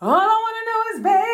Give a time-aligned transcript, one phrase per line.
[0.00, 0.14] All I
[0.44, 1.27] wanna know is, baby,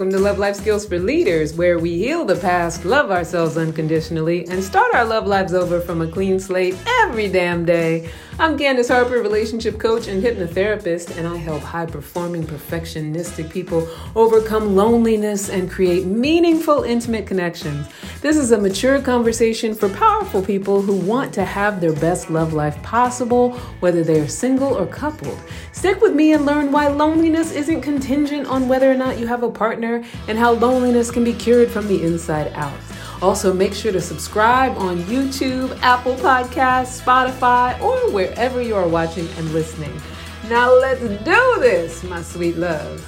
[0.00, 4.48] Welcome to Love Life Skills for Leaders, where we heal the past, love ourselves unconditionally,
[4.48, 8.10] and start our love lives over from a clean slate every damn day.
[8.38, 13.86] I'm Candace Harper, relationship coach and hypnotherapist, and I help high performing, perfectionistic people
[14.16, 17.86] overcome loneliness and create meaningful, intimate connections.
[18.22, 22.54] This is a mature conversation for powerful people who want to have their best love
[22.54, 25.38] life possible, whether they are single or coupled.
[25.72, 29.42] Stick with me and learn why loneliness isn't contingent on whether or not you have
[29.42, 29.89] a partner
[30.28, 32.78] and how loneliness can be cured from the inside out.
[33.22, 39.28] Also, make sure to subscribe on YouTube, Apple Podcasts, Spotify, or wherever you are watching
[39.36, 39.92] and listening.
[40.48, 43.02] Now, let's do this, my sweet loves.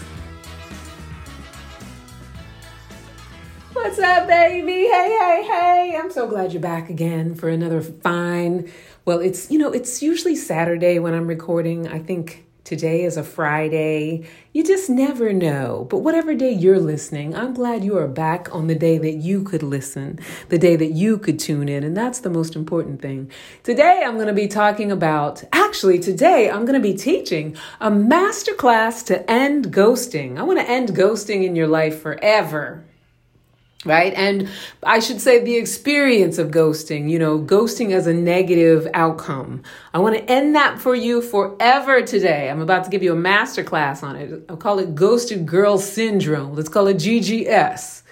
[3.72, 4.86] What's up, baby?
[4.86, 5.98] Hey, hey, hey.
[5.98, 8.70] I'm so glad you're back again for another fine.
[9.04, 11.88] Well, it's, you know, it's usually Saturday when I'm recording.
[11.88, 14.24] I think Today is a Friday.
[14.52, 15.84] You just never know.
[15.90, 19.42] But whatever day you're listening, I'm glad you are back on the day that you
[19.42, 21.82] could listen, the day that you could tune in.
[21.82, 23.28] And that's the most important thing.
[23.64, 27.90] Today, I'm going to be talking about, actually, today, I'm going to be teaching a
[27.90, 30.38] masterclass to end ghosting.
[30.38, 32.84] I want to end ghosting in your life forever
[33.84, 34.12] right?
[34.14, 34.48] And
[34.82, 39.62] I should say the experience of ghosting, you know, ghosting as a negative outcome.
[39.92, 42.48] I want to end that for you forever today.
[42.48, 44.44] I'm about to give you a master class on it.
[44.48, 46.54] I'll call it Ghosted Girl Syndrome.
[46.54, 48.02] Let's call it GGS.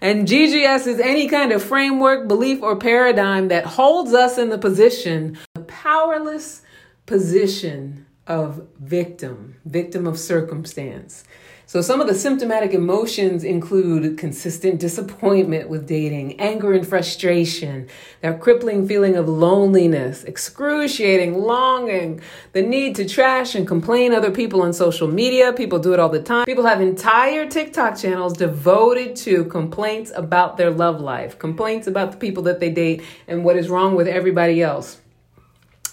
[0.00, 4.58] And GGS is any kind of framework, belief, or paradigm that holds us in the
[4.58, 6.62] position, the powerless
[7.06, 11.24] position of victim, victim of circumstance.
[11.68, 17.88] So, some of the symptomatic emotions include consistent disappointment with dating, anger and frustration,
[18.20, 22.20] that crippling feeling of loneliness, excruciating longing,
[22.52, 25.52] the need to trash and complain other people on social media.
[25.52, 26.46] People do it all the time.
[26.46, 32.16] People have entire TikTok channels devoted to complaints about their love life, complaints about the
[32.16, 35.00] people that they date and what is wrong with everybody else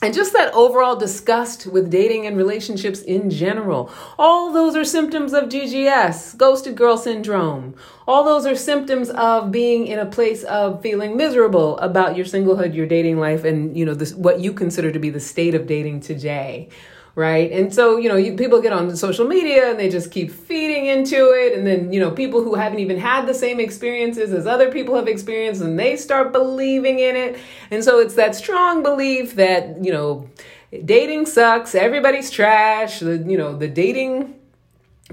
[0.03, 3.90] and just that overall disgust with dating and relationships in general.
[4.19, 7.74] All those are symptoms of GGS, ghosted girl syndrome.
[8.06, 12.75] All those are symptoms of being in a place of feeling miserable about your singlehood,
[12.75, 15.68] your dating life, and you know this, what you consider to be the state of
[15.68, 16.68] dating today
[17.16, 17.51] right?
[17.51, 20.88] And so, you know, you, people get on social media and they just keep feeding
[20.88, 21.57] into it.
[21.57, 24.96] And then, you know, people who haven't even had the same experiences as other people
[24.96, 27.38] have experienced and they start believing in it.
[27.69, 30.28] And so it's that strong belief that, you know,
[30.85, 34.35] dating sucks, everybody's trash, the, you know, the dating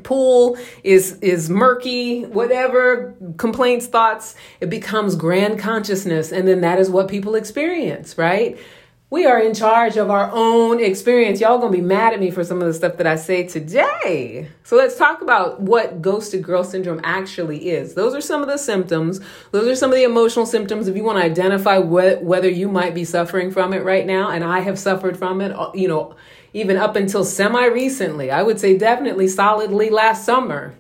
[0.03, 6.89] pool is is murky whatever complaints thoughts it becomes grand consciousness and then that is
[6.89, 8.57] what people experience right
[9.11, 11.41] we are in charge of our own experience.
[11.41, 14.49] Y'all gonna be mad at me for some of the stuff that I say today.
[14.63, 17.95] So let's talk about what ghosted girl syndrome actually is.
[17.95, 19.21] Those are some of the symptoms.
[19.51, 20.87] Those are some of the emotional symptoms.
[20.87, 24.31] If you want to identify wh- whether you might be suffering from it right now,
[24.31, 26.15] and I have suffered from it, uh, you know,
[26.53, 30.77] even up until semi recently, I would say definitely solidly last summer,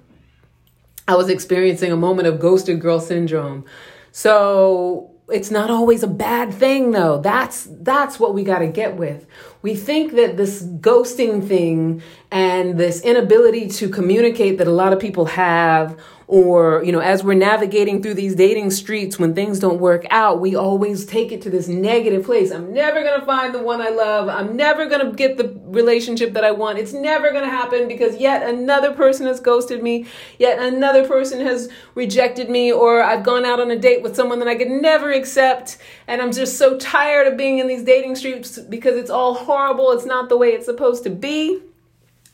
[1.09, 3.65] I was experiencing a moment of ghosted girl syndrome.
[4.12, 7.19] So it's not always a bad thing though.
[7.21, 9.27] That's that's what we got to get with.
[9.63, 15.01] We think that this ghosting thing and this inability to communicate that a lot of
[15.01, 15.99] people have
[16.31, 20.41] or you know as we're navigating through these dating streets when things don't work out
[20.41, 22.53] we always take it to this negative place.
[22.53, 24.29] I'm never going to find the one i love.
[24.29, 26.79] I'm never going to get the relationship that i want.
[26.79, 30.07] It's never going to happen because yet another person has ghosted me.
[30.39, 32.71] Yet another person has rejected me.
[32.71, 35.79] Or i've gone out on a date with someone that i could never accept.
[36.06, 39.91] And i'm just so tired of being in these dating streets because it's all horrible.
[39.91, 41.61] It's not the way it's supposed to be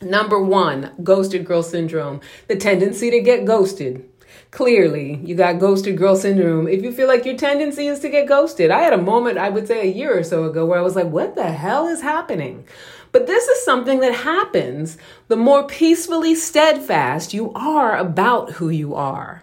[0.01, 4.07] Number one, ghosted girl syndrome, the tendency to get ghosted.
[4.51, 6.69] Clearly, you got ghosted girl syndrome.
[6.69, 9.49] If you feel like your tendency is to get ghosted, I had a moment, I
[9.49, 12.03] would say a year or so ago, where I was like, what the hell is
[12.03, 12.67] happening?
[13.11, 14.99] But this is something that happens
[15.29, 19.43] the more peacefully steadfast you are about who you are.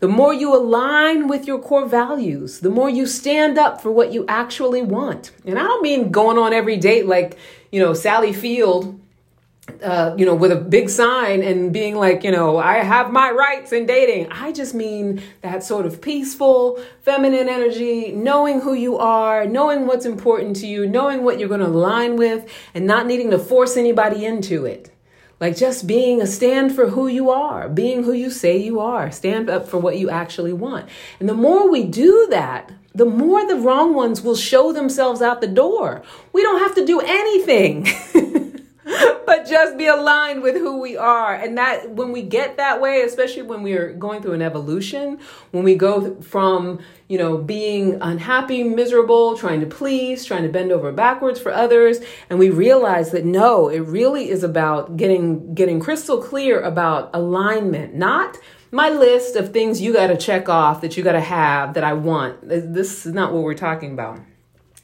[0.00, 4.12] The more you align with your core values, the more you stand up for what
[4.12, 5.30] you actually want.
[5.44, 7.38] And I don't mean going on every date like,
[7.70, 8.95] you know, Sally Field
[9.82, 13.30] uh, you know, with a big sign and being like, you know, I have my
[13.30, 14.30] rights in dating.
[14.30, 20.06] I just mean that sort of peaceful, feminine energy, knowing who you are, knowing what's
[20.06, 23.76] important to you, knowing what you're going to align with, and not needing to force
[23.76, 24.92] anybody into it.
[25.38, 29.10] Like just being a stand for who you are, being who you say you are,
[29.10, 30.88] stand up for what you actually want.
[31.20, 35.42] And the more we do that, the more the wrong ones will show themselves out
[35.42, 36.02] the door.
[36.32, 37.86] We don't have to do anything.
[39.26, 41.34] but just be aligned with who we are.
[41.34, 45.18] And that when we get that way, especially when we're going through an evolution,
[45.50, 46.78] when we go from,
[47.08, 51.98] you know, being unhappy, miserable, trying to please, trying to bend over backwards for others,
[52.30, 57.94] and we realize that no, it really is about getting getting crystal clear about alignment,
[57.94, 58.38] not
[58.70, 61.84] my list of things you got to check off that you got to have that
[61.84, 62.48] I want.
[62.48, 64.20] This is not what we're talking about.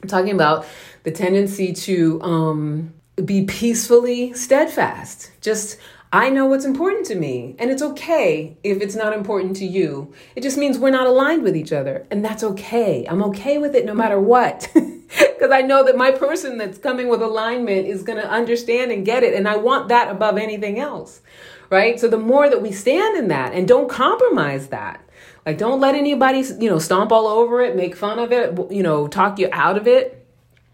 [0.01, 0.65] I'm talking about
[1.03, 5.31] the tendency to um be peacefully steadfast.
[5.41, 5.77] Just,
[6.11, 10.13] I know what's important to me, and it's okay if it's not important to you.
[10.35, 13.05] It just means we're not aligned with each other, and that's okay.
[13.07, 14.71] I'm okay with it no matter what.
[15.13, 19.05] Because I know that my person that's coming with alignment is going to understand and
[19.05, 21.21] get it, and I want that above anything else,
[21.69, 21.99] right?
[21.99, 25.07] So the more that we stand in that and don't compromise that,
[25.45, 28.81] like don't let anybody, you know, stomp all over it, make fun of it, you
[28.81, 30.22] know, talk you out of it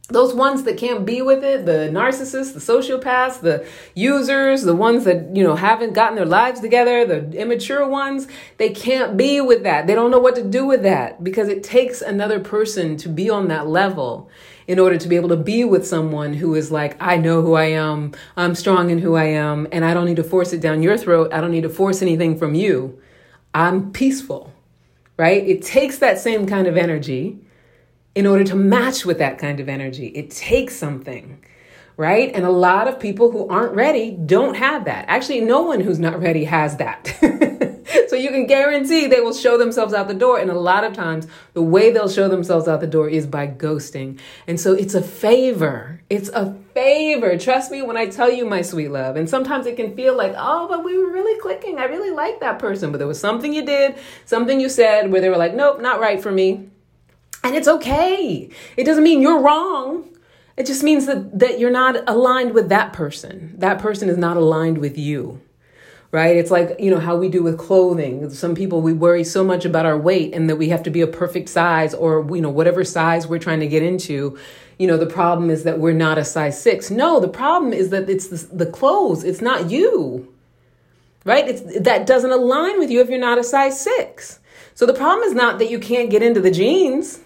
[0.10, 5.04] those ones that can't be with it the narcissists the sociopaths the users the ones
[5.04, 8.28] that you know haven't gotten their lives together the immature ones
[8.58, 9.88] they can't be with that.
[9.88, 13.30] They don't know what to do with that because it takes another person to be
[13.30, 14.30] on that level
[14.68, 17.56] in order to be able to be with someone who is like i know who
[17.56, 18.14] i am.
[18.38, 20.98] I'm strong in who i am and i don't need to force it down your
[20.98, 21.34] throat.
[21.34, 23.02] I don't need to force anything from you.
[23.54, 24.54] I'm peaceful.
[25.18, 25.46] Right?
[25.46, 27.40] It takes that same kind of energy
[28.16, 30.08] in order to match with that kind of energy.
[30.08, 31.44] It takes something,
[31.96, 32.32] right?
[32.34, 35.06] And a lot of people who aren't ready don't have that.
[35.08, 37.06] Actually, no one who's not ready has that.
[38.08, 40.40] so you can guarantee they will show themselves out the door.
[40.40, 43.48] And a lot of times, the way they'll show themselves out the door is by
[43.48, 44.20] ghosting.
[44.48, 46.02] And so it's a favor.
[46.10, 47.38] It's a favor.
[47.38, 49.18] Trust me when I tell you, my sweet love.
[49.18, 51.78] And sometimes it can feel like, oh, but we were really clicking.
[51.78, 52.92] I really like that person.
[52.92, 56.00] But there was something you did, something you said where they were like, nope, not
[56.00, 56.70] right for me
[57.44, 58.50] and it's okay.
[58.78, 60.10] It doesn't mean you're wrong.
[60.58, 63.56] It just means that, that you're not aligned with that person.
[63.58, 65.42] That person is not aligned with you.
[66.12, 66.38] Right?
[66.38, 68.32] It's like, you know, how we do with clothing.
[68.32, 71.02] Some people, we worry so much about our weight and that we have to be
[71.02, 74.38] a perfect size or, you know, whatever size we're trying to get into.
[74.80, 76.90] You know, the problem is that we're not a size six.
[76.90, 80.34] No, the problem is that it's the, the clothes, it's not you.
[81.26, 81.48] Right?
[81.48, 84.40] It's, that doesn't align with you if you're not a size six.
[84.80, 87.20] So the problem is not that you can't get into the jeans.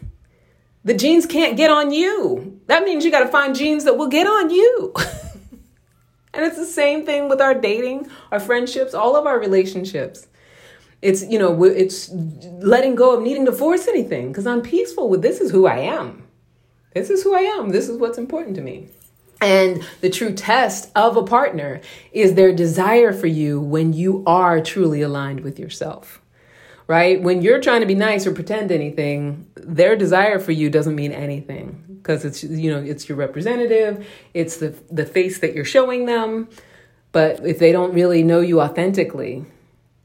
[0.86, 2.60] The jeans can't get on you.
[2.66, 4.92] That means you got to find jeans that will get on you.
[6.34, 10.26] and it's the same thing with our dating, our friendships, all of our relationships.
[11.04, 15.22] It's, you know, it's letting go of needing to force anything because I'm peaceful with
[15.22, 16.24] this is who I am.
[16.96, 17.70] This is who I am.
[17.70, 18.88] This is what's important to me.
[19.42, 21.82] And the true test of a partner
[22.14, 26.20] is their desire for you when you are truly aligned with yourself
[26.88, 27.22] right?
[27.22, 31.12] When you're trying to be nice or pretend anything, their desire for you doesn't mean
[31.12, 36.06] anything because it's you know it's your representative, it's the the face that you're showing
[36.06, 36.50] them.
[37.12, 39.46] But if they don't really know you authentically,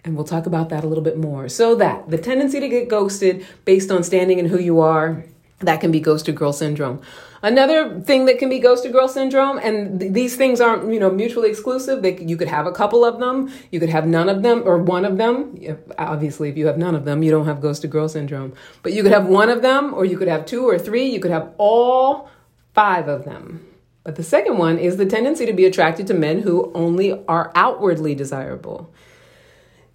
[0.04, 1.48] and we'll talk about that a little bit more.
[1.48, 5.24] So that the tendency to get ghosted based on standing in who you are,
[5.60, 7.00] that can be ghosted girl syndrome.
[7.42, 11.10] Another thing that can be ghosted girl syndrome, and th- these things aren't you know
[11.10, 12.02] mutually exclusive.
[12.02, 14.78] They, you could have a couple of them, you could have none of them, or
[14.78, 15.56] one of them.
[15.60, 18.54] If, obviously, if you have none of them, you don't have ghosted girl syndrome.
[18.82, 21.06] But you could have one of them, or you could have two or three.
[21.06, 22.28] You could have all
[22.74, 23.64] five of them.
[24.02, 27.52] But the second one is the tendency to be attracted to men who only are
[27.54, 28.90] outwardly desirable.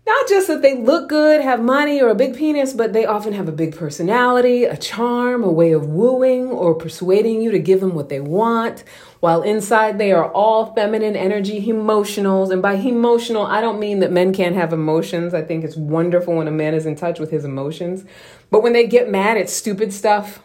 [0.06, 3.32] Not just that they look good, have money, or a big penis, but they often
[3.32, 7.80] have a big personality, a charm, a way of wooing or persuading you to give
[7.80, 8.84] them what they want.
[9.22, 12.52] While inside they are all feminine energy, emotionals.
[12.52, 15.34] And by emotional, I don't mean that men can't have emotions.
[15.34, 18.04] I think it's wonderful when a man is in touch with his emotions.
[18.52, 20.44] But when they get mad at stupid stuff,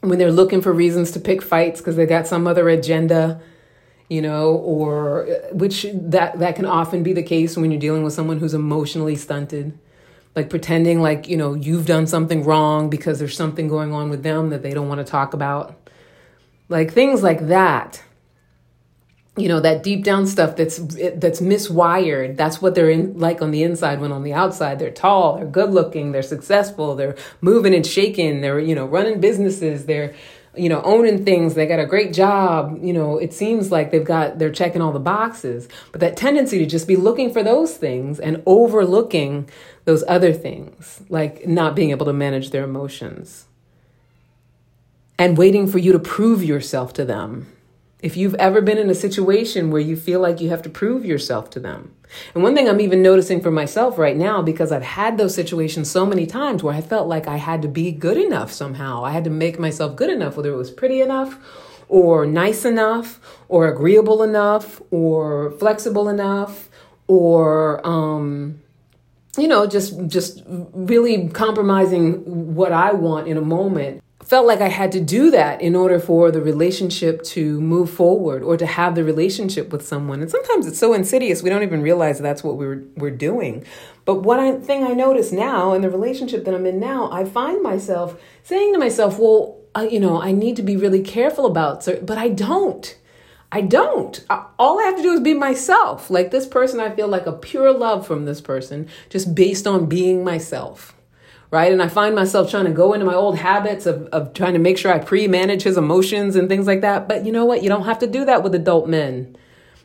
[0.00, 3.42] when they're looking for reasons to pick fights because they got some other agenda,
[4.08, 8.02] you know, or uh, which that that can often be the case when you're dealing
[8.02, 9.78] with someone who's emotionally stunted.
[10.34, 14.22] Like pretending like, you know, you've done something wrong because there's something going on with
[14.22, 15.74] them that they don't want to talk about.
[16.68, 18.02] Like things like that.
[19.36, 22.36] You know, that deep down stuff that's that's miswired.
[22.36, 25.46] That's what they're in like on the inside when on the outside they're tall, they're
[25.46, 30.14] good looking, they're successful, they're moving and shaking, they're, you know, running businesses, they're
[30.58, 34.04] you know, owning things, they got a great job, you know, it seems like they've
[34.04, 35.68] got, they're checking all the boxes.
[35.92, 39.48] But that tendency to just be looking for those things and overlooking
[39.84, 43.46] those other things, like not being able to manage their emotions
[45.18, 47.52] and waiting for you to prove yourself to them.
[48.00, 51.04] If you've ever been in a situation where you feel like you have to prove
[51.04, 51.96] yourself to them.
[52.32, 55.90] And one thing I'm even noticing for myself right now, because I've had those situations
[55.90, 59.04] so many times where I felt like I had to be good enough somehow.
[59.04, 61.38] I had to make myself good enough, whether it was pretty enough
[61.88, 66.68] or nice enough or agreeable enough or flexible enough
[67.08, 68.60] or, um,
[69.36, 74.68] you know, just, just really compromising what I want in a moment felt like I
[74.68, 78.94] had to do that in order for the relationship to move forward or to have
[78.94, 80.20] the relationship with someone.
[80.20, 83.64] And sometimes it's so insidious we don't even realize that's what we're we're doing.
[84.04, 87.62] But one thing I notice now in the relationship that I'm in now, I find
[87.62, 89.56] myself saying to myself, "Well,
[89.90, 92.98] you know, I need to be really careful about," certain, but I don't.
[93.50, 94.26] I don't.
[94.58, 96.10] all I have to do is be myself.
[96.10, 99.86] Like this person, I feel like a pure love from this person just based on
[99.86, 100.97] being myself
[101.50, 101.72] right?
[101.72, 104.58] And I find myself trying to go into my old habits of, of trying to
[104.58, 107.08] make sure I pre manage his emotions and things like that.
[107.08, 107.62] But you know what?
[107.62, 109.36] You don't have to do that with adult men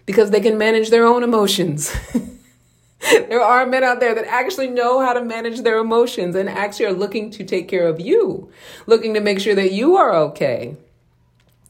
[0.06, 1.94] because they can manage their own emotions.
[3.12, 6.86] there are men out there that actually know how to manage their emotions and actually
[6.86, 8.52] are looking to take care of you,
[8.86, 10.76] looking to make sure that you are okay.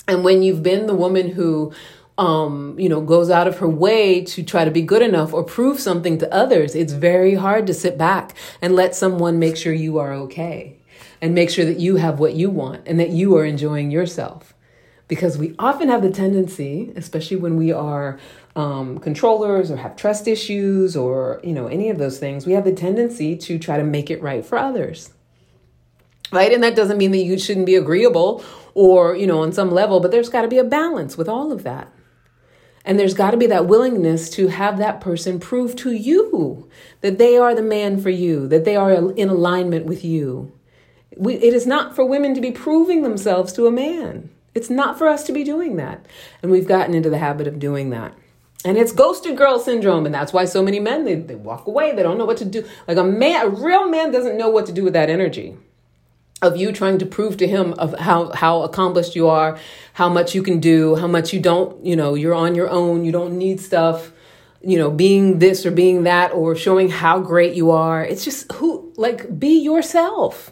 [0.07, 1.73] And when you've been the woman who
[2.17, 5.43] um, you know, goes out of her way to try to be good enough or
[5.43, 9.73] prove something to others, it's very hard to sit back and let someone make sure
[9.73, 10.79] you are okay
[11.21, 14.53] and make sure that you have what you want and that you are enjoying yourself.
[15.07, 18.19] Because we often have the tendency, especially when we are
[18.55, 22.63] um, controllers or have trust issues or, you know, any of those things, we have
[22.63, 25.11] the tendency to try to make it right for others.
[26.31, 26.51] Right?
[26.51, 28.43] And that doesn't mean that you shouldn't be agreeable
[28.73, 31.51] or you know on some level but there's got to be a balance with all
[31.51, 31.91] of that
[32.85, 36.69] and there's got to be that willingness to have that person prove to you
[37.01, 40.51] that they are the man for you, that they are in alignment with you.
[41.15, 44.29] We, it is not for women to be proving themselves to a man.
[44.53, 46.05] It's not for us to be doing that.
[46.41, 48.13] And we've gotten into the habit of doing that.
[48.65, 50.05] And it's ghosted girl syndrome.
[50.05, 51.95] And that's why so many men, they, they walk away.
[51.95, 52.65] They don't know what to do.
[52.87, 55.57] Like a man, a real man doesn't know what to do with that energy
[56.41, 59.57] of you trying to prove to him of how how accomplished you are,
[59.93, 63.05] how much you can do, how much you don't, you know, you're on your own,
[63.05, 64.11] you don't need stuff,
[64.61, 68.03] you know, being this or being that or showing how great you are.
[68.03, 70.51] It's just who like be yourself.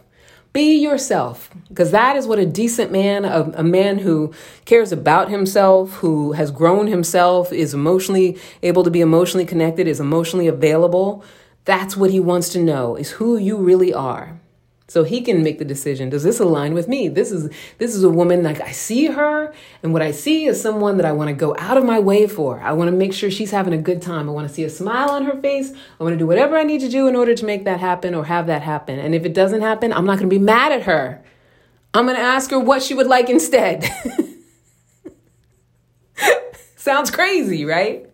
[0.54, 4.34] Be yourself because that is what a decent man, a, a man who
[4.66, 10.02] cares about himself, who has grown himself, is emotionally able to be emotionally connected, is
[10.02, 11.24] emotionally available.
[11.64, 14.41] That's what he wants to know is who you really are
[14.92, 17.08] so he can make the decision does this align with me?
[17.08, 20.62] This is this is a woman like i see her and what i see is
[20.62, 22.60] someone that i want to go out of my way for.
[22.60, 24.28] I want to make sure she's having a good time.
[24.28, 25.72] I want to see a smile on her face.
[25.98, 28.14] I want to do whatever i need to do in order to make that happen
[28.14, 29.00] or have that happen.
[29.00, 31.24] And if it doesn't happen i'm not going to be mad at her.
[31.94, 33.90] I'm going to ask her what she would like instead.
[36.76, 38.10] Sounds crazy right?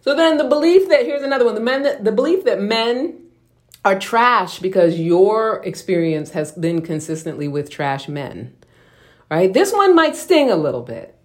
[0.00, 3.21] So then the belief that here's another one the men that, the belief that men
[3.84, 8.54] are trash because your experience has been consistently with trash men.
[9.30, 9.52] Right?
[9.52, 11.18] This one might sting a little bit.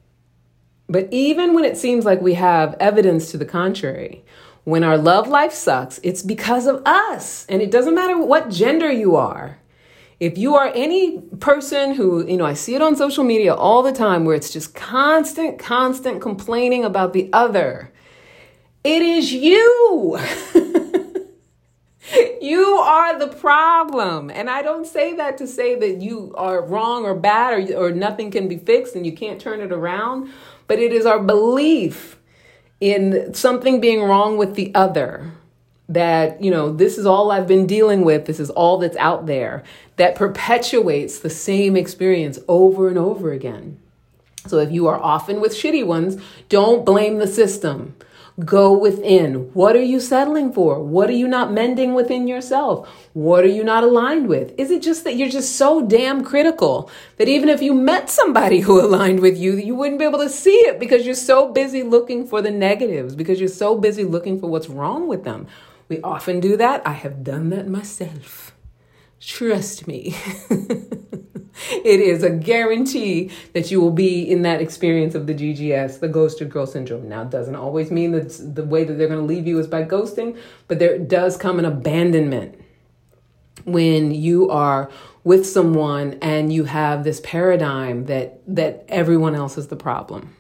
[0.89, 4.23] But even when it seems like we have evidence to the contrary,
[4.63, 7.45] when our love life sucks, it's because of us.
[7.47, 9.59] And it doesn't matter what gender you are.
[10.19, 13.83] If you are any person who, you know, I see it on social media all
[13.83, 17.93] the time where it's just constant, constant complaining about the other,
[18.83, 20.17] it is you.
[22.41, 24.29] you are the problem.
[24.29, 27.91] And I don't say that to say that you are wrong or bad or, or
[27.91, 30.31] nothing can be fixed and you can't turn it around,
[30.67, 32.17] but it is our belief
[32.79, 35.31] in something being wrong with the other
[35.89, 39.25] that, you know, this is all I've been dealing with, this is all that's out
[39.25, 39.63] there,
[39.95, 43.79] that perpetuates the same experience over and over again.
[44.47, 47.95] So if you are often with shitty ones, don't blame the system.
[48.45, 49.49] Go within.
[49.55, 50.83] What are you settling for?
[50.83, 52.87] What are you not mending within yourself?
[53.13, 54.53] What are you not aligned with?
[54.59, 58.59] Is it just that you're just so damn critical that even if you met somebody
[58.67, 61.81] who aligned with you, you wouldn't be able to see it because you're so busy
[61.81, 65.47] looking for the negatives, because you're so busy looking for what's wrong with them?
[65.89, 66.85] We often do that.
[66.85, 68.46] I have done that myself.
[69.21, 70.15] Trust me.
[71.71, 76.07] it is a guarantee that you will be in that experience of the GGS, the
[76.07, 77.09] ghosted girl syndrome.
[77.09, 79.67] Now, it doesn't always mean that the way that they're going to leave you is
[79.67, 82.55] by ghosting, but there does come an abandonment.
[83.65, 84.89] when you are
[85.23, 90.35] with someone and you have this paradigm that that everyone else is the problem.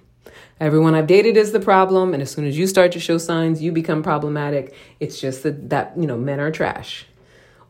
[0.59, 3.61] Everyone I've dated is the problem, and as soon as you start to show signs,
[3.61, 4.73] you become problematic.
[4.99, 7.05] It's just that that you know men are trash,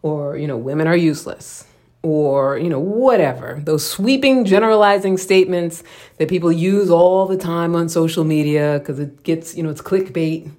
[0.02, 1.66] or you know women are useless,
[2.04, 3.62] or you know whatever.
[3.64, 5.84] Those sweeping generalizing statements
[6.18, 9.82] that people use all the time on social media because it gets you know it's
[9.82, 10.52] clickbait.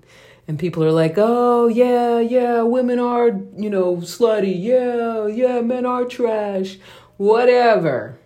[0.47, 4.55] And people are like oh yeah yeah women are you know slutty.
[4.59, 6.79] Yeah yeah men are trash.
[7.19, 8.19] Whatever.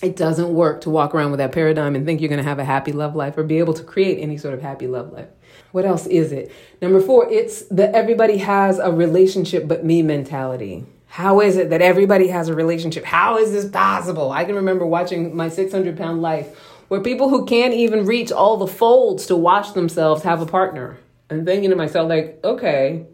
[0.00, 2.60] It doesn't work to walk around with that paradigm and think you're going to have
[2.60, 5.28] a happy love life or be able to create any sort of happy love life
[5.72, 10.84] what else is it number four it's that everybody has a relationship but me mentality
[11.08, 13.04] how is it that everybody has a relationship?
[13.04, 14.30] How is this possible?
[14.30, 16.56] I can remember watching my 600 pound life
[16.88, 20.98] where people who can't even reach all the folds to wash themselves have a partner.
[21.30, 23.06] And thinking to myself, like, okay,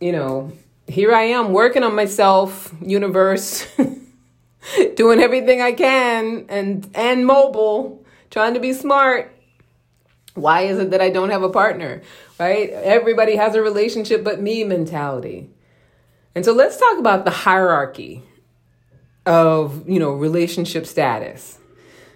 [0.00, 0.52] you know,
[0.86, 3.66] here I am working on myself, universe,
[4.96, 9.36] doing everything I can and and mobile, trying to be smart.
[10.34, 12.02] Why is it that I don't have a partner?
[12.38, 12.70] Right?
[12.70, 15.50] Everybody has a relationship but me mentality.
[16.34, 18.22] And so let's talk about the hierarchy
[19.26, 21.58] of, you know, relationship status.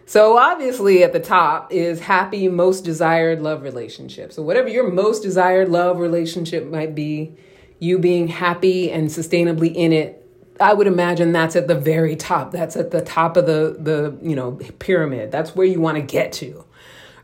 [0.06, 4.32] So obviously at the top is happy most desired love relationship.
[4.32, 7.36] So whatever your most desired love relationship might be,
[7.78, 10.20] you being happy and sustainably in it,
[10.60, 12.52] I would imagine that's at the very top.
[12.52, 15.32] That's at the top of the the, you know, pyramid.
[15.32, 16.64] That's where you want to get to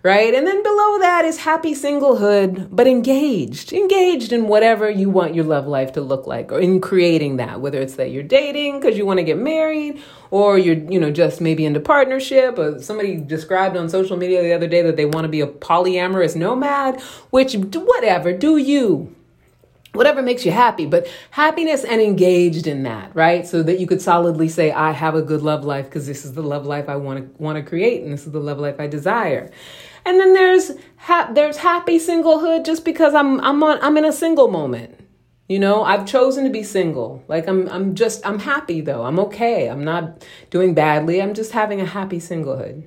[0.02, 0.34] right?
[0.34, 5.44] And then below that is happy singlehood, but engaged, engaged in whatever you want your
[5.44, 8.96] love life to look like, or in creating that, whether it's that you're dating because
[8.96, 12.58] you want to get married, or you're, you know, just maybe into partnership.
[12.58, 15.46] Or somebody described on social media the other day that they want to be a
[15.46, 19.14] polyamorous nomad, which, whatever, do you
[19.92, 23.46] whatever makes you happy, but happiness and engaged in that, right?
[23.46, 26.34] So that you could solidly say, I have a good love life because this is
[26.34, 28.76] the love life I want to want to create, and this is the love life
[28.78, 29.50] I desire.
[30.04, 34.12] And then there's ha- there's happy singlehood just because I'm I'm on I'm in a
[34.12, 34.96] single moment.
[35.48, 37.24] You know, I've chosen to be single.
[37.26, 39.02] Like I'm I'm just I'm happy though.
[39.02, 39.68] I'm okay.
[39.68, 41.20] I'm not doing badly.
[41.20, 42.84] I'm just having a happy singlehood.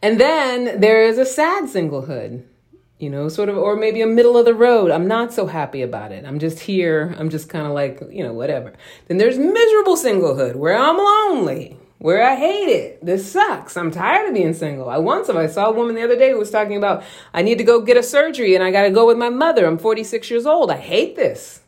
[0.00, 2.44] And then there is a sad singlehood.
[2.98, 4.90] You know, sort of or maybe a middle of the road.
[4.90, 6.24] I'm not so happy about it.
[6.24, 7.14] I'm just here.
[7.18, 8.72] I'm just kind of like, you know, whatever.
[9.08, 13.02] Then there's miserable singlehood where I'm lonely where I hate it.
[13.02, 13.78] This sucks.
[13.78, 14.90] I'm tired of being single.
[14.90, 17.02] I once I saw a woman the other day who was talking about
[17.32, 19.64] I need to go get a surgery and I got to go with my mother.
[19.64, 20.70] I'm 46 years old.
[20.70, 21.62] I hate this.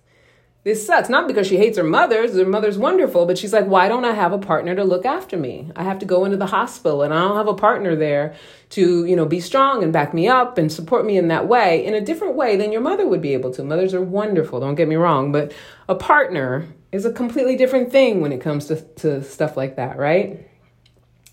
[0.66, 1.08] This sucks.
[1.08, 2.26] Not because she hates her mother.
[2.26, 5.36] Her mother's wonderful, but she's like, why don't I have a partner to look after
[5.36, 5.70] me?
[5.76, 8.34] I have to go into the hospital and I don't have a partner there
[8.70, 11.86] to, you know, be strong and back me up and support me in that way,
[11.86, 13.62] in a different way than your mother would be able to.
[13.62, 15.52] Mothers are wonderful, don't get me wrong, but
[15.88, 19.96] a partner is a completely different thing when it comes to, to stuff like that,
[19.96, 20.50] right?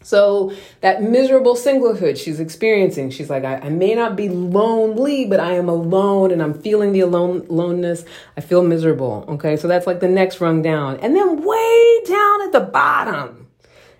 [0.04, 5.39] So that miserable singlehood she's experiencing, she's like, I, I, may not be lonely, but
[5.39, 8.06] I am alone and I'm feeling the alone aloneness.
[8.38, 9.26] I feel miserable.
[9.30, 9.58] Okay.
[9.58, 10.98] So that's like the next rung down.
[10.98, 13.48] And then way down at the bottom,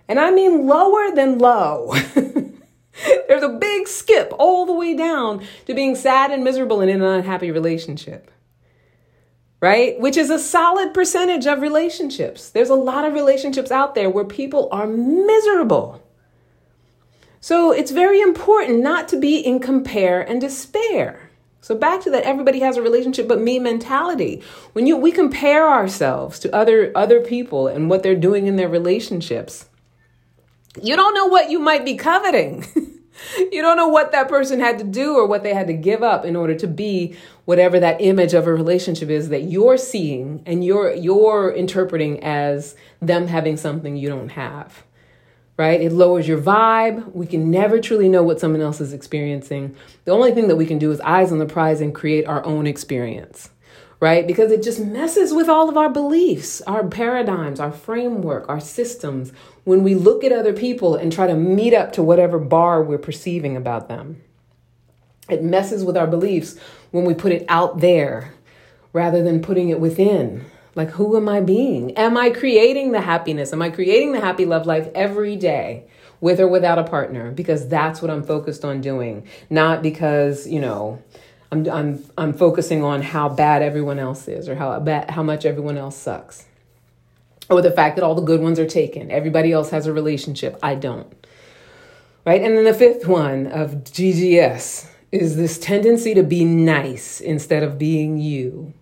[0.06, 1.94] and I mean lower than low.
[3.28, 7.02] There's a big skip all the way down to being sad and miserable and in
[7.02, 8.30] an unhappy relationship
[9.64, 9.98] right?
[9.98, 12.50] Which is a solid percentage of relationships.
[12.50, 16.02] There's a lot of relationships out there where people are miserable.
[17.40, 21.30] So it's very important not to be in compare and despair.
[21.62, 24.42] So back to that everybody has a relationship but me mentality.
[24.74, 28.68] When you we compare ourselves to other other people and what they're doing in their
[28.68, 29.70] relationships,
[30.82, 32.66] you don't know what you might be coveting.
[33.38, 36.02] you don't know what that person had to do or what they had to give
[36.02, 40.42] up in order to be whatever that image of a relationship is that you're seeing
[40.46, 44.84] and you're you're interpreting as them having something you don't have
[45.56, 45.80] right?
[45.80, 47.14] It lowers your vibe.
[47.14, 49.76] We can never truly know what someone else is experiencing.
[50.04, 52.44] The only thing that we can do is eyes on the prize and create our
[52.44, 53.50] own experience
[54.04, 54.26] right?
[54.26, 59.32] Because it just messes with all of our beliefs, our paradigms, our framework, our systems
[59.64, 62.98] when we look at other people and try to meet up to whatever bar we're
[62.98, 64.20] perceiving about them.
[65.30, 66.58] It messes with our beliefs
[66.90, 68.34] when we put it out there
[68.92, 70.44] rather than putting it within.
[70.74, 71.96] Like, who am I being?
[71.96, 73.54] Am I creating the happiness?
[73.54, 75.86] Am I creating the happy love life every day?
[76.20, 80.58] with or without a partner because that's what I'm focused on doing, not because, you
[80.58, 81.02] know,
[81.54, 85.44] I'm I'm I'm focusing on how bad everyone else is or how bad how much
[85.46, 86.46] everyone else sucks.
[87.48, 89.10] Or the fact that all the good ones are taken.
[89.10, 90.58] Everybody else has a relationship.
[90.62, 91.14] I don't.
[92.24, 92.42] Right?
[92.42, 97.78] And then the fifth one of GGS is this tendency to be nice instead of
[97.78, 98.72] being you.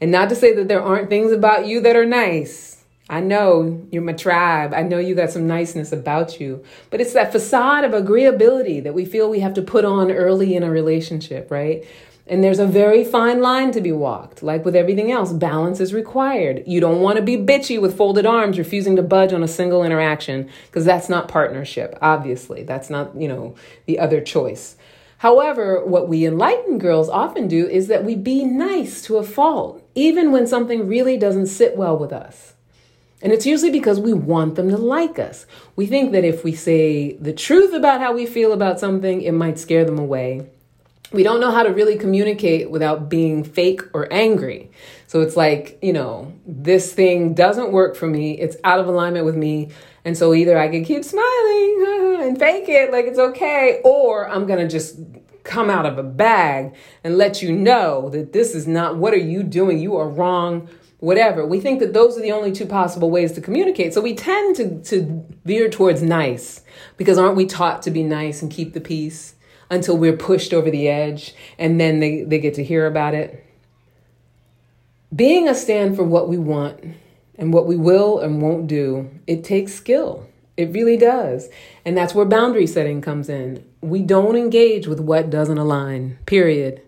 [0.00, 2.71] And not to say that there aren't things about you that are nice.
[3.08, 4.72] I know you're my tribe.
[4.72, 6.64] I know you got some niceness about you.
[6.90, 10.54] But it's that facade of agreeability that we feel we have to put on early
[10.54, 11.84] in a relationship, right?
[12.26, 14.42] And there's a very fine line to be walked.
[14.42, 16.62] Like with everything else, balance is required.
[16.66, 19.82] You don't want to be bitchy with folded arms, refusing to budge on a single
[19.82, 22.62] interaction, because that's not partnership, obviously.
[22.62, 24.76] That's not, you know, the other choice.
[25.18, 29.82] However, what we enlightened girls often do is that we be nice to a fault,
[29.94, 32.54] even when something really doesn't sit well with us.
[33.22, 35.46] And it's usually because we want them to like us.
[35.76, 39.32] We think that if we say the truth about how we feel about something, it
[39.32, 40.50] might scare them away
[41.12, 44.70] we don't know how to really communicate without being fake or angry.
[45.06, 48.38] So it's like, you know, this thing doesn't work for me.
[48.38, 49.70] It's out of alignment with me.
[50.04, 54.46] And so either I can keep smiling and fake it like it's okay, or I'm
[54.46, 54.98] going to just
[55.44, 59.18] come out of a bag and let you know that this is not what are
[59.18, 59.78] you doing?
[59.78, 60.68] You are wrong.
[61.02, 61.44] Whatever.
[61.44, 63.92] We think that those are the only two possible ways to communicate.
[63.92, 66.62] So we tend to, to veer towards nice
[66.96, 69.34] because aren't we taught to be nice and keep the peace?
[69.72, 73.44] until we're pushed over the edge and then they, they get to hear about it.
[75.16, 76.78] Being a stand for what we want
[77.36, 80.28] and what we will and won't do, it takes skill.
[80.58, 81.48] It really does.
[81.86, 83.64] And that's where boundary setting comes in.
[83.80, 86.82] We don't engage with what doesn't align, period.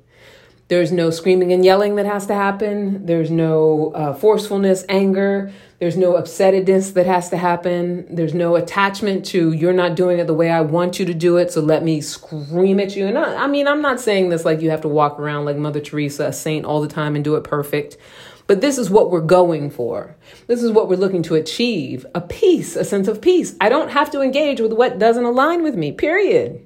[0.68, 3.04] There's no screaming and yelling that has to happen.
[3.04, 5.52] There's no uh, forcefulness, anger.
[5.78, 8.06] There's no upsetedness that has to happen.
[8.14, 11.36] There's no attachment to you're not doing it the way I want you to do
[11.36, 13.06] it, so let me scream at you.
[13.06, 15.56] And I, I mean, I'm not saying this like you have to walk around like
[15.56, 17.98] Mother Teresa, a saint all the time and do it perfect.
[18.46, 20.16] But this is what we're going for.
[20.46, 23.54] This is what we're looking to achieve a peace, a sense of peace.
[23.60, 26.63] I don't have to engage with what doesn't align with me, period.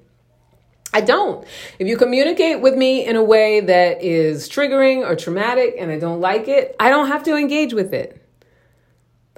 [0.92, 1.46] I don't.
[1.78, 5.98] If you communicate with me in a way that is triggering or traumatic and I
[5.98, 8.22] don't like it, I don't have to engage with it.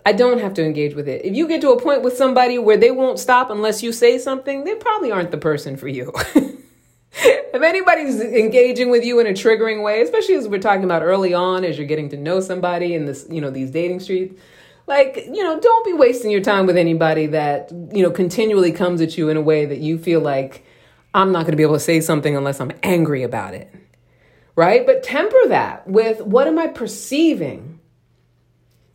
[0.07, 1.25] I don't have to engage with it.
[1.25, 4.19] If you get to a point with somebody where they won't stop unless you say
[4.19, 6.13] something, they probably aren't the person for you.
[7.13, 11.35] if anybody's engaging with you in a triggering way, especially as we're talking about early
[11.35, 14.41] on as you're getting to know somebody in this, you know, these dating streets,
[14.87, 19.01] like, you know, don't be wasting your time with anybody that, you know, continually comes
[19.01, 20.65] at you in a way that you feel like
[21.15, 23.73] I'm not going to be able to say something unless I'm angry about it.
[24.57, 24.85] Right?
[24.85, 27.81] But temper that with what am I perceiving?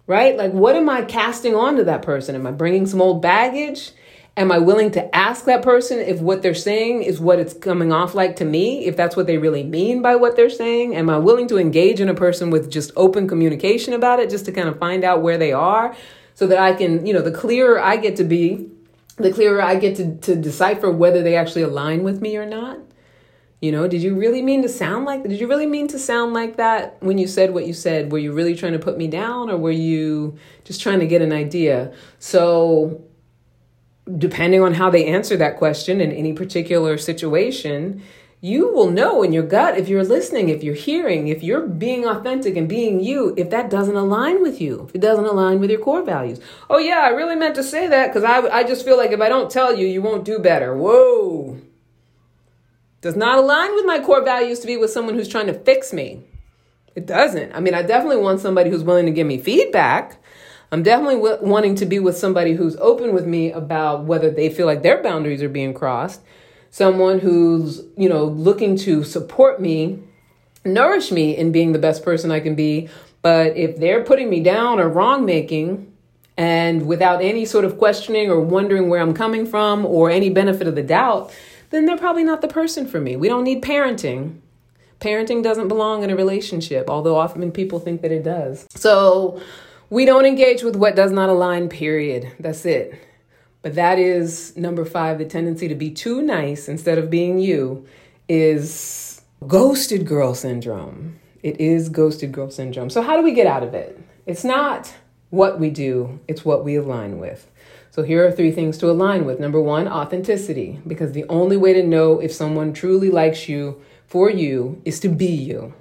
[0.08, 0.38] Right?
[0.38, 2.36] Like, what am I casting onto that person?
[2.36, 3.92] Am I bringing some old baggage?
[4.38, 7.94] Am I willing to ask that person if what they're saying is what it's coming
[7.94, 10.94] off like to me, if that's what they really mean by what they're saying?
[10.94, 14.44] Am I willing to engage in a person with just open communication about it, just
[14.46, 15.96] to kind of find out where they are
[16.34, 18.70] so that I can, you know, the clearer I get to be,
[19.18, 22.80] the clearer I get to, to decipher whether they actually align with me or not.
[23.62, 26.34] You know, did you really mean to sound like did you really mean to sound
[26.34, 28.12] like that when you said what you said?
[28.12, 31.22] Were you really trying to put me down or were you just trying to get
[31.22, 31.94] an idea?
[32.20, 33.02] So
[34.18, 38.04] depending on how they answer that question in any particular situation,
[38.42, 42.06] you will know in your gut if you're listening, if you're hearing, if you're being
[42.06, 45.72] authentic and being you, if that doesn't align with you, if it doesn't align with
[45.72, 46.40] your core values.
[46.70, 49.22] Oh, yeah, I really meant to say that because I, I just feel like if
[49.22, 50.76] I don't tell you, you won't do better.
[50.76, 51.58] Whoa.
[53.02, 55.94] Does not align with my core values to be with someone who's trying to fix
[55.94, 56.22] me.
[56.96, 57.54] It doesn't.
[57.54, 60.22] I mean, I definitely want somebody who's willing to give me feedback.
[60.72, 64.50] I'm definitely w- wanting to be with somebody who's open with me about whether they
[64.50, 66.22] feel like their boundaries are being crossed
[66.76, 69.98] someone who's, you know, looking to support me,
[70.66, 72.90] nourish me in being the best person I can be.
[73.22, 75.90] But if they're putting me down or wrong making,
[76.36, 80.68] and without any sort of questioning or wondering where I'm coming from or any benefit
[80.68, 81.34] of the doubt,
[81.70, 83.16] then they're probably not the person for me.
[83.16, 84.40] We don't need parenting.
[85.00, 88.68] Parenting doesn't belong in a relationship, although often people think that it does.
[88.76, 89.42] So
[89.90, 92.34] we don't engage with what does not align, period.
[92.38, 93.02] That's it.
[93.66, 97.88] But that is number five the tendency to be too nice instead of being you
[98.30, 101.20] is ghosted girl syndrome.
[101.42, 102.92] It is ghosted girl syndrome.
[102.92, 104.00] So, how do we get out of it?
[104.28, 104.94] It's not
[105.32, 107.50] what we do, it's what we align with.
[107.90, 109.40] So, here are three things to align with.
[109.40, 114.30] Number one, authenticity, because the only way to know if someone truly likes you for
[114.30, 115.74] you is to be you.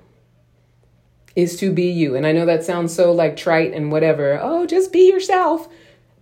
[1.37, 2.16] Is to be you.
[2.16, 4.40] And I know that sounds so like trite and whatever.
[4.40, 5.68] Oh, just be yourself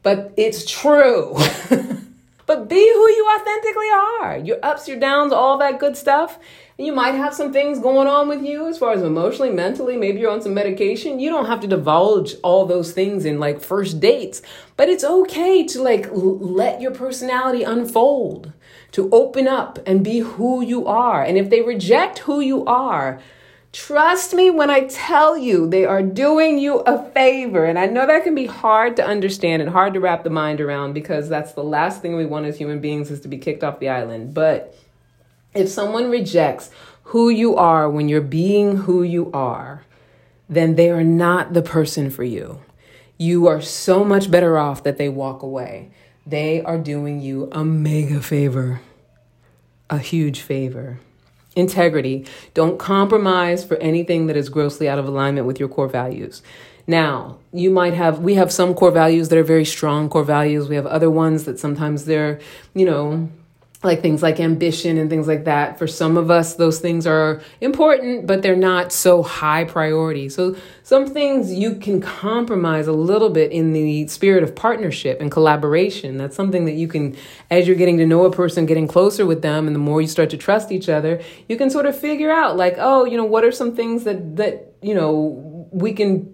[0.03, 1.35] but it's true.
[2.47, 4.39] but be who you authentically are.
[4.39, 6.39] Your ups, your downs, all that good stuff.
[6.79, 10.21] You might have some things going on with you as far as emotionally, mentally, maybe
[10.21, 11.21] you're on some medication.
[11.21, 14.43] You don't have to divulge all those things in like first dates,
[14.77, 18.53] but it's okay to like l- let your personality unfold,
[18.93, 21.23] to open up and be who you are.
[21.23, 23.21] And if they reject who you are,
[23.73, 27.65] Trust me when I tell you they are doing you a favor.
[27.65, 30.61] And I know that can be hard to understand and hard to wrap the mind
[30.61, 33.65] around because that's the last thing we want as human beings is to be kicked
[33.65, 34.35] off the island.
[34.35, 34.77] But
[35.55, 36.71] if someone rejects
[37.05, 39.85] who you are when you're being who you are,
[40.51, 42.61] then they are not the person for you.
[43.17, 45.93] You are so much better off that they walk away.
[46.27, 48.83] They are doing you a mega favor,
[49.89, 50.99] a huge favor
[51.55, 52.27] integrity.
[52.55, 56.43] Don't compromise for anything that is grossly out of alignment with your core values.
[56.87, 60.69] Now, you might have, we have some core values that are very strong core values.
[60.69, 62.41] We have other ones that sometimes they're,
[62.75, 63.29] you know,
[63.83, 65.79] like things like ambition and things like that.
[65.79, 70.29] For some of us, those things are important, but they're not so high priority.
[70.29, 75.31] So, some things you can compromise a little bit in the spirit of partnership and
[75.31, 76.17] collaboration.
[76.17, 77.17] That's something that you can,
[77.51, 80.09] as you're getting to know a person, getting closer with them, and the more you
[80.09, 83.25] start to trust each other, you can sort of figure out, like, oh, you know,
[83.25, 86.33] what are some things that, that, you know, we can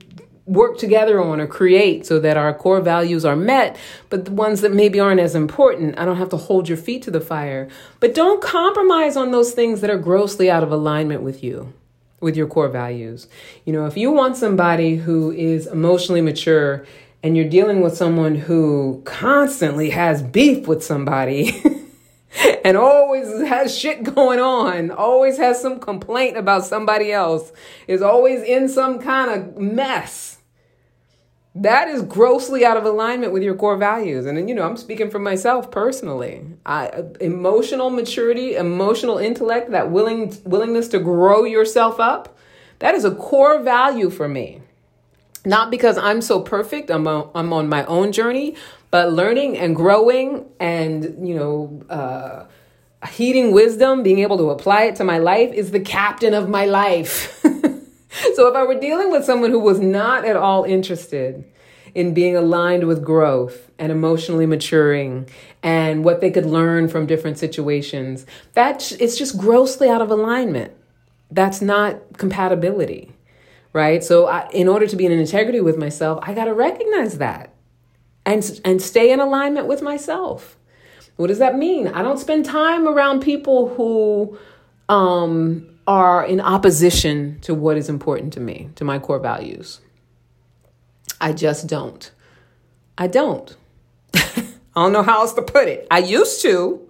[0.49, 3.77] work together on or create so that our core values are met,
[4.09, 7.03] but the ones that maybe aren't as important, I don't have to hold your feet
[7.03, 7.69] to the fire.
[8.01, 11.73] But don't compromise on those things that are grossly out of alignment with you,
[12.21, 13.29] with your core values.
[13.67, 16.87] You know, if you want somebody who is emotionally mature
[17.23, 21.63] and you're dealing with someone who constantly has beef with somebody,
[22.65, 27.53] and always has shit going on, always has some complaint about somebody else,
[27.87, 30.38] is always in some kind of mess
[31.63, 34.27] that is grossly out of alignment with your core values.
[34.27, 36.45] And you know i'm speaking for myself personally.
[36.65, 42.37] I, emotional maturity emotional intellect that willing willingness to grow yourself up
[42.79, 44.63] that is a core value for me.
[45.45, 48.55] Not because i'm so perfect i'm, a, I'm on my own journey
[48.91, 52.45] but learning and growing and you know uh,
[53.07, 56.67] heeding wisdom being able to apply it to my life is the captain of my
[56.67, 57.45] life
[58.35, 61.45] So if I were dealing with someone who was not at all interested
[61.95, 65.29] in being aligned with growth and emotionally maturing
[65.63, 70.73] and what they could learn from different situations, that it's just grossly out of alignment.
[71.31, 73.13] That's not compatibility,
[73.73, 74.03] right?
[74.03, 77.53] So I, in order to be in integrity with myself, I got to recognize that
[78.25, 80.57] and and stay in alignment with myself.
[81.17, 81.89] What does that mean?
[81.89, 84.39] I don't spend time around people who
[84.89, 89.81] um are in opposition to what is important to me, to my core values.
[91.19, 92.11] I just don't.
[92.99, 93.57] I don't.
[94.15, 94.45] I
[94.77, 95.87] don't know how else to put it.
[95.91, 96.87] I used to.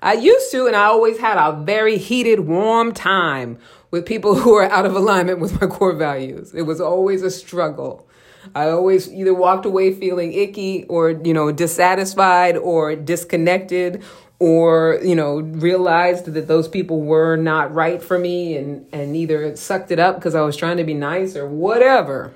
[0.00, 3.58] I used to, and I always had a very heated, warm time
[3.90, 6.54] with people who are out of alignment with my core values.
[6.54, 8.08] It was always a struggle.
[8.54, 14.02] I always either walked away feeling icky or, you know, dissatisfied or disconnected
[14.40, 19.56] or you know realized that those people were not right for me and and either
[19.56, 22.34] sucked it up because I was trying to be nice or whatever.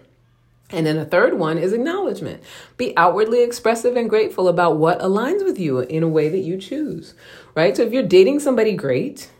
[0.70, 2.42] And then a third one is acknowledgement.
[2.78, 6.56] Be outwardly expressive and grateful about what aligns with you in a way that you
[6.56, 7.14] choose.
[7.54, 7.76] Right?
[7.76, 9.30] So if you're dating somebody great,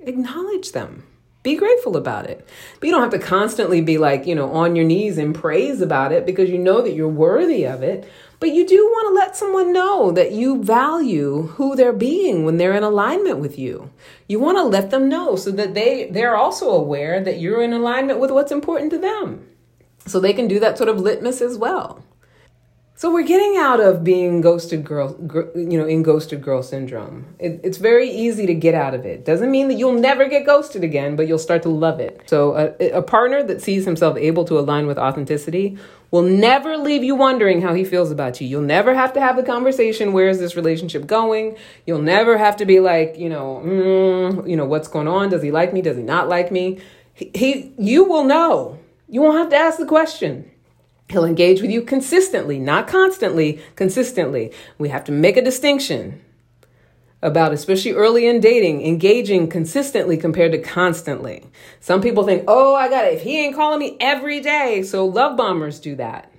[0.00, 1.04] acknowledge them.
[1.42, 2.46] Be grateful about it.
[2.78, 5.80] But you don't have to constantly be like, you know, on your knees in praise
[5.80, 8.10] about it because you know that you're worthy of it.
[8.40, 12.56] But you do want to let someone know that you value who they're being when
[12.56, 13.90] they're in alignment with you.
[14.28, 17.74] You want to let them know so that they they're also aware that you're in
[17.74, 19.46] alignment with what's important to them.
[20.06, 22.02] So they can do that sort of litmus as well.
[23.00, 25.16] So we're getting out of being ghosted girl,
[25.54, 27.34] you know, in ghosted girl syndrome.
[27.38, 29.24] It, it's very easy to get out of it.
[29.24, 32.20] Doesn't mean that you'll never get ghosted again, but you'll start to love it.
[32.26, 35.78] So a, a partner that sees himself able to align with authenticity
[36.10, 38.46] will never leave you wondering how he feels about you.
[38.46, 41.56] You'll never have to have the conversation, where is this relationship going?
[41.86, 45.30] You'll never have to be like, you know, mm, you know, what's going on?
[45.30, 45.80] Does he like me?
[45.80, 46.82] Does he not like me?
[47.14, 48.78] He, he you will know.
[49.08, 50.50] You won't have to ask the question.
[51.10, 54.52] He'll engage with you consistently, not constantly, consistently.
[54.78, 56.22] We have to make a distinction
[57.20, 61.44] about, especially early in dating, engaging consistently compared to constantly.
[61.80, 63.14] Some people think, oh, I got it.
[63.14, 64.84] If he ain't calling me every day.
[64.84, 66.32] So love bombers do that.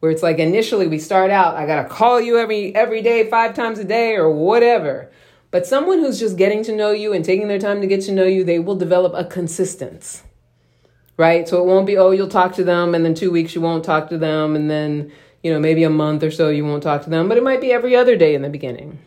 [0.00, 3.54] Where it's like initially we start out, I gotta call you every every day, five
[3.54, 5.12] times a day, or whatever.
[5.50, 8.12] But someone who's just getting to know you and taking their time to get to
[8.12, 10.22] know you, they will develop a consistence
[11.20, 11.46] right?
[11.46, 13.84] So it won't be, oh, you'll talk to them and then two weeks you won't
[13.84, 17.02] talk to them and then, you know, maybe a month or so you won't talk
[17.04, 18.98] to them, but it might be every other day in the beginning.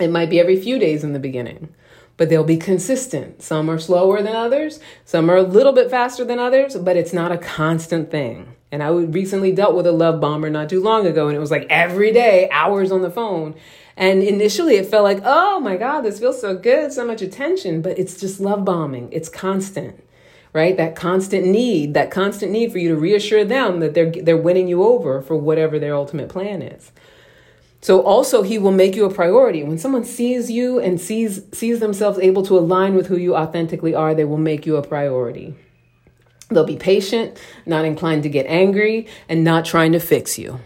[0.00, 1.74] It might be every few days in the beginning,
[2.16, 3.42] but they'll be consistent.
[3.42, 7.12] Some are slower than others, some are a little bit faster than others, but it's
[7.12, 8.54] not a constant thing.
[8.70, 11.50] And I recently dealt with a love bomber not too long ago, and it was
[11.50, 13.56] like every day, hours on the phone.
[13.96, 17.82] And initially it felt like, oh my God, this feels so good, so much attention,
[17.82, 19.08] but it's just love bombing.
[19.10, 20.04] It's constant
[20.52, 20.76] right?
[20.76, 24.68] That constant need, that constant need for you to reassure them that they're they're winning
[24.68, 26.92] you over for whatever their ultimate plan is.
[27.80, 29.62] So also he will make you a priority.
[29.62, 33.94] When someone sees you and sees sees themselves able to align with who you authentically
[33.94, 35.54] are, they will make you a priority.
[36.50, 40.60] They'll be patient, not inclined to get angry, and not trying to fix you.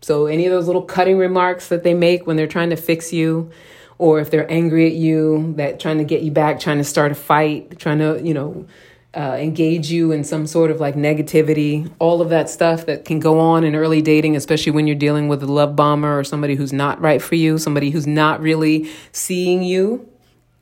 [0.00, 3.12] So any of those little cutting remarks that they make when they're trying to fix
[3.12, 3.50] you,
[3.98, 7.12] or if they're angry at you, that trying to get you back, trying to start
[7.12, 8.66] a fight, trying to, you know,
[9.14, 13.18] uh, engage you in some sort of like negativity, all of that stuff that can
[13.18, 16.54] go on in early dating, especially when you're dealing with a love bomber or somebody
[16.54, 20.06] who's not right for you, somebody who's not really seeing you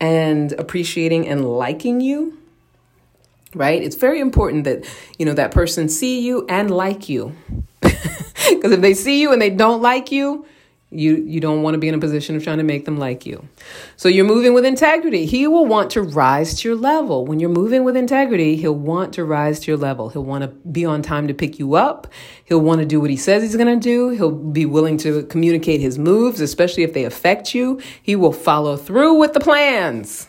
[0.00, 2.38] and appreciating and liking you.
[3.54, 3.82] Right?
[3.82, 4.84] It's very important that,
[5.18, 7.34] you know, that person see you and like you.
[8.50, 10.46] Because if they see you and they don't like you,
[10.94, 13.26] you you don't want to be in a position of trying to make them like
[13.26, 13.48] you.
[13.96, 15.26] So you're moving with integrity.
[15.26, 17.26] He will want to rise to your level.
[17.26, 20.08] When you're moving with integrity, he'll want to rise to your level.
[20.08, 22.06] He'll want to be on time to pick you up.
[22.44, 24.10] He'll want to do what he says he's going to do.
[24.10, 27.80] He'll be willing to communicate his moves, especially if they affect you.
[28.02, 30.28] He will follow through with the plans.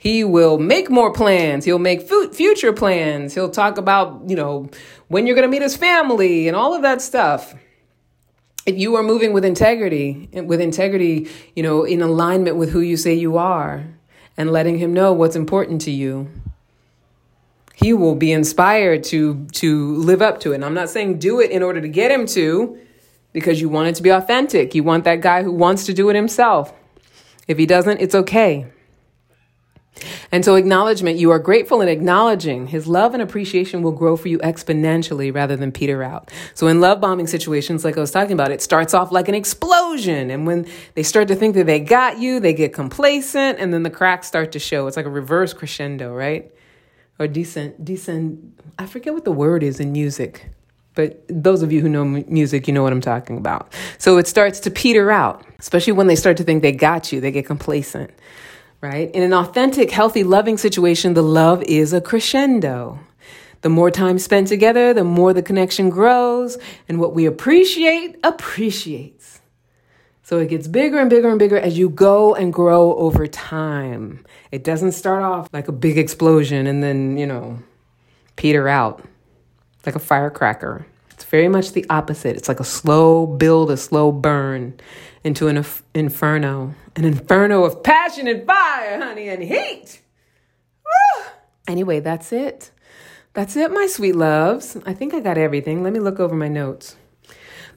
[0.00, 1.66] He will make more plans.
[1.66, 3.34] He'll make future plans.
[3.34, 4.70] He'll talk about, you know,
[5.08, 7.54] when you're going to meet his family and all of that stuff
[8.66, 12.96] if you are moving with integrity, with integrity, you know, in alignment with who you
[12.96, 13.86] say you are
[14.36, 16.28] and letting him know what's important to you,
[17.74, 20.56] he will be inspired to to live up to it.
[20.56, 22.78] And I'm not saying do it in order to get him to
[23.32, 24.74] because you want it to be authentic.
[24.74, 26.72] You want that guy who wants to do it himself.
[27.48, 28.66] If he doesn't, it's okay.
[30.32, 34.28] And so, acknowledgement, you are grateful and acknowledging his love and appreciation will grow for
[34.28, 36.30] you exponentially rather than peter out.
[36.54, 39.34] So, in love bombing situations, like I was talking about, it starts off like an
[39.34, 40.30] explosion.
[40.30, 43.82] And when they start to think that they got you, they get complacent, and then
[43.82, 44.86] the cracks start to show.
[44.86, 46.52] It's like a reverse crescendo, right?
[47.18, 48.60] Or descent, descent.
[48.78, 50.48] I forget what the word is in music,
[50.94, 53.72] but those of you who know music, you know what I'm talking about.
[53.98, 57.20] So, it starts to peter out, especially when they start to think they got you,
[57.20, 58.10] they get complacent
[58.80, 59.10] right?
[59.10, 62.98] In an authentic, healthy, loving situation, the love is a crescendo.
[63.62, 66.56] The more time spent together, the more the connection grows,
[66.88, 69.40] and what we appreciate appreciates.
[70.22, 74.24] So it gets bigger and bigger and bigger as you go and grow over time.
[74.52, 77.58] It doesn't start off like a big explosion and then, you know,
[78.36, 79.04] peter out
[79.84, 80.86] like a firecracker.
[81.10, 82.36] It's very much the opposite.
[82.36, 84.78] It's like a slow build, a slow burn
[85.24, 85.64] into an
[85.94, 90.02] inferno, an inferno of passion and fire, honey, and heat.
[90.84, 91.24] Woo!
[91.66, 92.70] Anyway, that's it.
[93.32, 94.76] That's it, my sweet loves.
[94.84, 95.82] I think I got everything.
[95.82, 96.96] Let me look over my notes.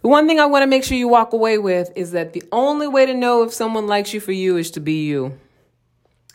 [0.01, 2.43] The one thing I want to make sure you walk away with is that the
[2.51, 5.39] only way to know if someone likes you for you is to be you.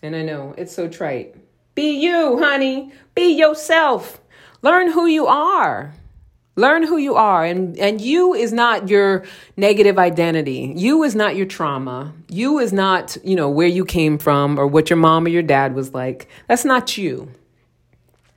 [0.02, 1.34] And I know it's so trite.
[1.74, 2.92] Be you, honey.
[3.14, 4.18] Be yourself.
[4.62, 5.92] Learn who you are.
[6.58, 7.44] Learn who you are.
[7.44, 9.24] And, and you is not your
[9.56, 10.72] negative identity.
[10.76, 12.12] You is not your trauma.
[12.28, 15.44] You is not, you know, where you came from or what your mom or your
[15.44, 16.28] dad was like.
[16.48, 17.30] That's not you.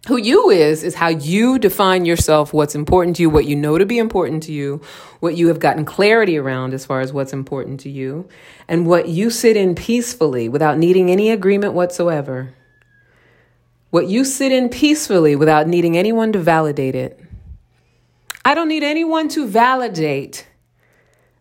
[0.07, 3.77] Who you is, is how you define yourself, what's important to you, what you know
[3.79, 4.81] to be important to you,
[5.19, 8.27] what you have gotten clarity around as far as what's important to you,
[8.67, 12.53] and what you sit in peacefully without needing any agreement whatsoever.
[13.91, 17.20] What you sit in peacefully without needing anyone to validate it.
[18.43, 20.47] I don't need anyone to validate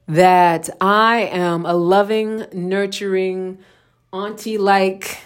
[0.07, 3.59] that I am a loving, nurturing,
[4.13, 5.19] auntie like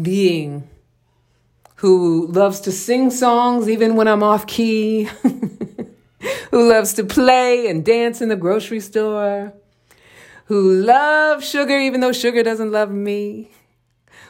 [0.00, 0.68] being
[1.76, 5.04] who loves to sing songs even when I'm off key,
[6.50, 9.54] who loves to play and dance in the grocery store,
[10.44, 13.50] who loves sugar even though sugar doesn't love me,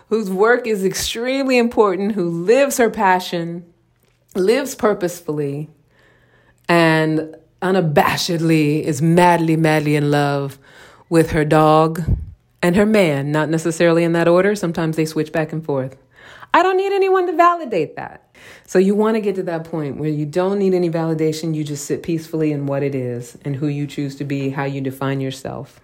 [0.09, 3.71] whose work is extremely important, who lives her passion,
[4.37, 5.69] lives purposefully
[6.71, 10.57] and unabashedly is madly, madly in love
[11.09, 12.01] with her dog
[12.63, 14.55] and her man, not necessarily in that order.
[14.55, 15.97] Sometimes they switch back and forth.
[16.55, 18.37] I don't need anyone to validate that.
[18.69, 21.57] So you want to get to that point where you don't need any validation.
[21.57, 24.65] You just sit peacefully in what it is and who you choose to be, how
[24.65, 25.81] you define yourself.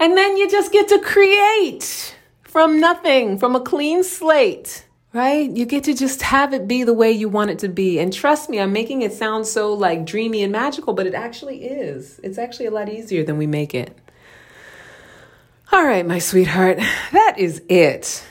[0.00, 4.84] And then you just get to create from nothing, from a clean slate
[5.14, 5.48] right?
[5.48, 8.00] You get to just have it be the way you want it to be.
[8.00, 11.64] And trust me, I'm making it sound so like dreamy and magical, but it actually
[11.64, 12.20] is.
[12.24, 13.96] It's actually a lot easier than we make it.
[15.72, 16.78] All right, my sweetheart,
[17.12, 18.24] that is it.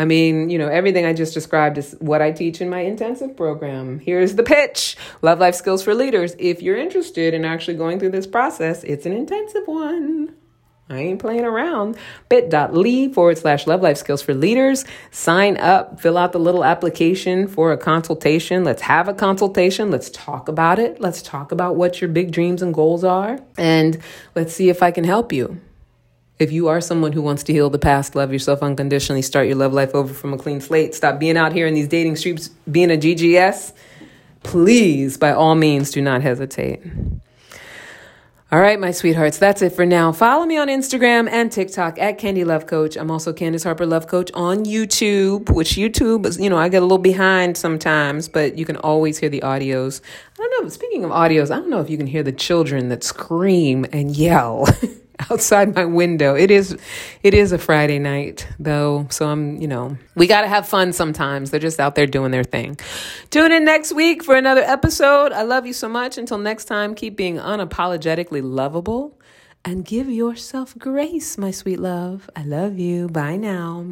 [0.00, 3.36] I mean, you know, everything I just described is what I teach in my intensive
[3.36, 3.98] program.
[4.00, 6.34] Here's the pitch Love Life Skills for Leaders.
[6.38, 10.34] If you're interested in actually going through this process, it's an intensive one.
[10.90, 11.96] I ain't playing around.
[12.30, 14.86] bit.ly forward slash love life skills for leaders.
[15.10, 18.64] Sign up, fill out the little application for a consultation.
[18.64, 19.90] Let's have a consultation.
[19.90, 20.98] Let's talk about it.
[20.98, 23.38] Let's talk about what your big dreams and goals are.
[23.58, 24.00] And
[24.34, 25.60] let's see if I can help you.
[26.38, 29.56] If you are someone who wants to heal the past, love yourself unconditionally, start your
[29.56, 32.48] love life over from a clean slate, stop being out here in these dating streets
[32.70, 33.72] being a GGS,
[34.44, 36.80] please, by all means, do not hesitate.
[38.50, 40.10] All right, my sweethearts, that's it for now.
[40.10, 42.96] Follow me on Instagram and TikTok at Candy Love Coach.
[42.96, 46.78] I'm also Candace Harper Love Coach on YouTube, which YouTube is, you know, I get
[46.78, 50.00] a little behind sometimes, but you can always hear the audios.
[50.40, 52.88] I don't know, speaking of audios, I don't know if you can hear the children
[52.88, 54.66] that scream and yell.
[55.30, 56.34] outside my window.
[56.34, 56.76] It is
[57.22, 60.92] it is a Friday night though, so I'm, you know, we got to have fun
[60.92, 61.50] sometimes.
[61.50, 62.78] They're just out there doing their thing.
[63.30, 65.32] Tune in next week for another episode.
[65.32, 66.18] I love you so much.
[66.18, 69.18] Until next time, keep being unapologetically lovable
[69.64, 72.30] and give yourself grace, my sweet love.
[72.34, 73.08] I love you.
[73.08, 73.84] Bye now.